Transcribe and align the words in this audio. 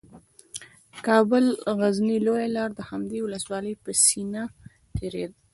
د 0.93 0.95
کابل 1.07 1.45
غزني 1.79 2.17
لویه 2.25 2.49
لاره 2.55 2.73
د 2.75 2.81
همدې 2.89 3.19
ولسوالۍ 3.21 3.73
په 3.83 3.91
سینه 4.05 4.43
تیره 4.95 5.25
ده 5.31 5.37